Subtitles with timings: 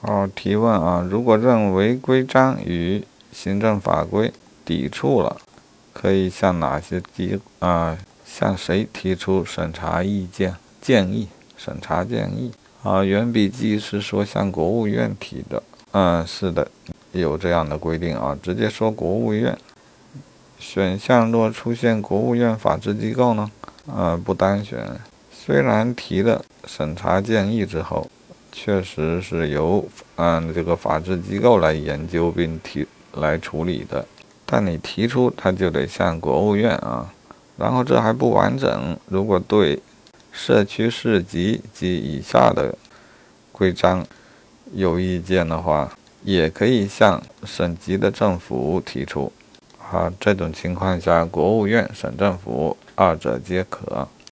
[0.00, 4.32] 好，提问啊，如果认为规章与行政法规
[4.64, 5.36] 抵触了，
[5.92, 11.28] 可以向哪些机啊向谁提出审查意见建议？
[11.56, 12.52] 审查建议
[12.84, 15.60] 啊，原笔记是说向国务院提的。
[15.90, 16.70] 嗯，是的，
[17.10, 19.58] 有这样的规定啊，直接说国务院。
[20.60, 23.50] 选项若出现国务院法制机构呢？
[23.86, 24.86] 呃，不单选。
[25.32, 28.08] 虽然提了审查建议之后，
[28.50, 29.84] 确实是由
[30.16, 34.04] 嗯这个法制机构来研究并提来处理的，
[34.44, 37.12] 但你提出他就得向国务院啊。
[37.56, 39.80] 然后这还不完整，如果对
[40.30, 42.72] 社区市级及以下的
[43.50, 44.06] 规章
[44.72, 49.32] 有意见的话，也可以向省级的政府提出。
[49.90, 54.06] 啊，这种情况下，国务院、省政府二者皆可。